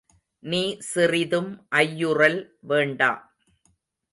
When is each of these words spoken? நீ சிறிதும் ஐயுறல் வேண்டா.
நீ 0.43 0.61
சிறிதும் 0.79 1.51
ஐயுறல் 1.75 2.39
வேண்டா. 2.61 3.11